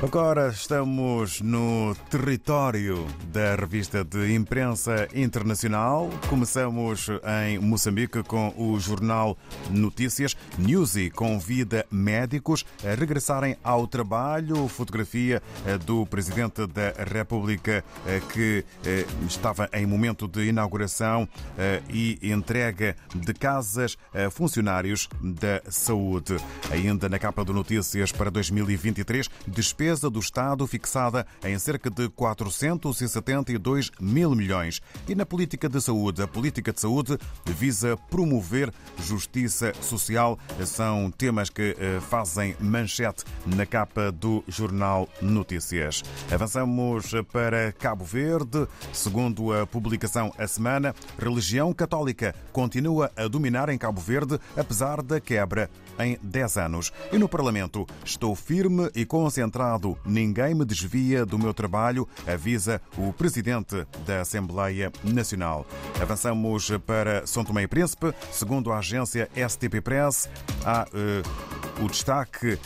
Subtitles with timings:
[0.00, 6.08] Agora estamos no território da revista de imprensa internacional.
[6.28, 7.08] Começamos
[7.44, 9.36] em Moçambique com o jornal
[9.68, 10.36] Notícias.
[10.56, 14.68] Newsy convida médicos a regressarem ao trabalho.
[14.68, 21.28] Fotografia eh, do presidente da República eh, que eh, estava em momento de inauguração
[21.90, 26.36] e entrega de casas a funcionários da saúde.
[26.70, 32.10] Ainda na capa do Notícias para 2023, despesa despesa do Estado fixada em cerca de
[32.10, 34.82] 472 mil milhões.
[35.08, 37.16] E na política de saúde, a política de saúde
[37.46, 40.38] visa promover justiça social.
[40.66, 46.02] São temas que eh, fazem manchete na capa do jornal Notícias.
[46.30, 48.66] Avançamos para Cabo Verde.
[48.92, 55.18] Segundo a publicação A Semana, religião católica continua a dominar em Cabo Verde, apesar da
[55.18, 56.92] quebra em 10 anos.
[57.10, 63.12] E no Parlamento, estou firme e concentrado Ninguém me desvia do meu trabalho, avisa o
[63.12, 65.66] presidente da Assembleia Nacional.
[66.00, 68.12] Avançamos para São Tomé e Príncipe.
[68.32, 70.28] Segundo a agência STP Press,
[70.64, 72.58] há uh, o destaque uh,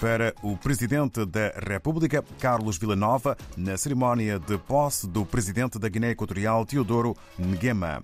[0.00, 6.10] para o presidente da República, Carlos Villanova, na cerimónia de posse do presidente da Guiné
[6.10, 8.02] Equatorial, Teodoro Nguema.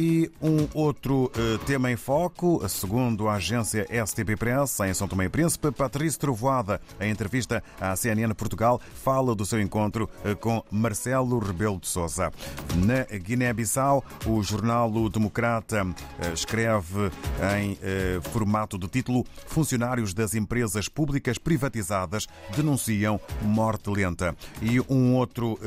[0.00, 5.24] E um outro uh, tema em foco, segundo a agência STP Press, em São Tomé
[5.24, 10.62] e Príncipe, Patrício Trovoada, em entrevista à CNN Portugal, fala do seu encontro uh, com
[10.70, 12.30] Marcelo Rebelo de Sousa.
[12.76, 15.84] Na Guiné-Bissau, o jornal o Democrata
[16.32, 17.10] escreve
[17.56, 17.76] em
[18.22, 19.24] formato de título
[19.68, 24.34] Funcionários das empresas públicas privatizadas denunciam morte lenta.
[24.62, 25.58] E um outro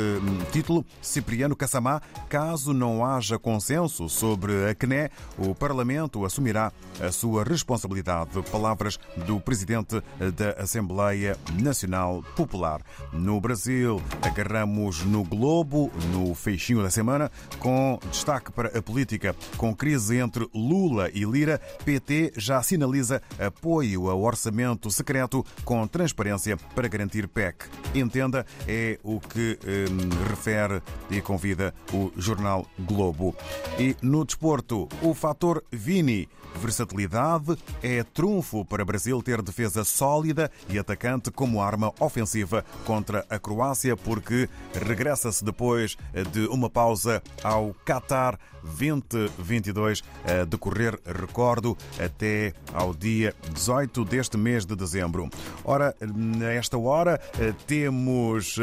[0.51, 7.43] título, Cipriano Cassamá, caso não haja consenso sobre a CNE, o Parlamento assumirá a sua
[7.43, 8.41] responsabilidade.
[8.51, 10.01] Palavras do Presidente
[10.35, 12.81] da Assembleia Nacional Popular.
[13.13, 19.35] No Brasil, agarramos no Globo, no feixinho da semana, com destaque para a política.
[19.57, 26.57] Com crise entre Lula e Lira, PT já sinaliza apoio ao orçamento secreto com transparência
[26.75, 27.65] para garantir PEC.
[27.93, 33.35] Entenda, é o que hum, refere e convida o jornal Globo.
[33.79, 36.27] E no desporto, o fator Vini.
[36.55, 43.39] Versatilidade é trunfo para Brasil ter defesa sólida e atacante como arma ofensiva contra a
[43.39, 45.97] Croácia, porque regressa-se depois
[46.31, 54.65] de uma pausa ao Qatar 2022 a decorrer, recordo, até ao dia 18 deste mês
[54.65, 55.29] de dezembro.
[55.63, 57.19] Ora, nesta hora
[57.67, 58.57] temos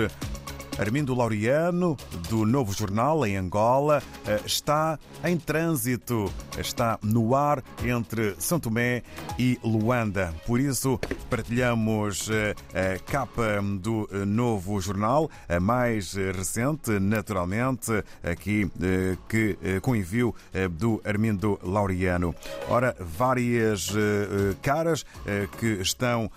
[0.78, 1.96] Armindo Laureano,
[2.30, 9.02] do Novo Jornal em Angola, eh, está em trânsito, está no ar entre São Tomé
[9.36, 10.32] e Luanda.
[10.46, 18.70] Por isso, partilhamos eh, a capa do eh, Novo Jornal, a mais recente, naturalmente, aqui
[19.28, 20.34] que com envio
[20.72, 22.34] do Armindo Laureano.
[22.68, 23.88] Ora, várias
[24.62, 25.04] caras
[25.58, 26.30] que estão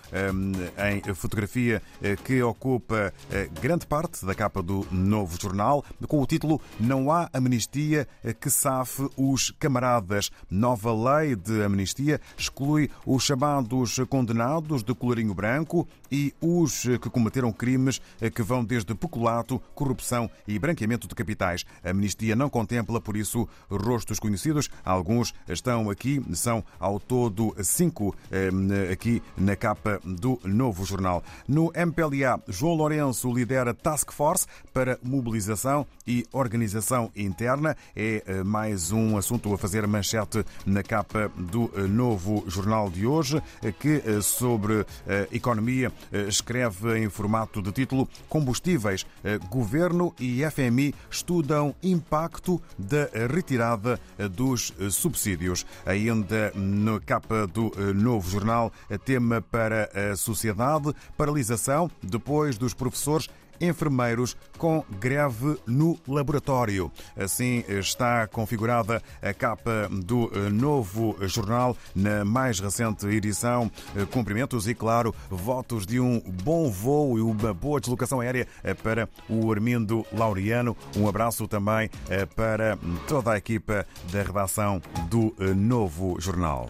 [0.77, 1.81] em fotografia
[2.23, 3.13] que ocupa
[3.61, 8.07] grande parte da da capa do novo jornal, com o título Não há amnistia
[8.39, 10.31] que safe os camaradas.
[10.49, 17.51] Nova lei de amnistia exclui os chamados condenados de colorinho branco e os que cometeram
[17.51, 17.99] crimes
[18.33, 21.65] que vão desde peculato, corrupção e branqueamento de capitais.
[21.83, 24.69] A amnistia não contempla, por isso, rostos conhecidos.
[24.85, 28.49] Alguns estão aqui, são ao todo cinco eh,
[28.93, 31.21] aqui na capa do novo jornal.
[31.45, 37.75] No MPLA, João Lourenço lidera Task Force Force para mobilização e organização interna.
[37.95, 43.07] É eh, mais um assunto a fazer manchete na capa do eh, novo jornal de
[43.07, 44.85] hoje, eh, que sobre
[45.31, 45.91] economia
[46.27, 49.05] escreve em formato de título Combustíveis.
[49.49, 53.99] Governo e FMI estudam impacto da retirada
[54.31, 55.65] dos subsídios.
[55.85, 58.71] Ainda na capa do novo jornal,
[59.03, 63.27] tema para a sociedade, paralisação depois dos professores
[63.61, 66.91] enfermeiros com greve no laboratório.
[67.15, 73.71] Assim está configurada a capa do eh, novo jornal na mais recente edição.
[73.95, 78.73] Eh, cumprimentos e, claro, votos de um bom voo e uma boa deslocação aérea eh,
[78.73, 80.75] para o Armindo Laureano.
[80.95, 81.89] Um abraço também
[82.35, 82.77] para
[83.07, 86.69] toda a equipa da redação do novo jornal.